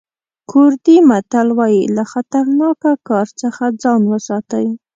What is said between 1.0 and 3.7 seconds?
متل وایي له خطرناکه کار څخه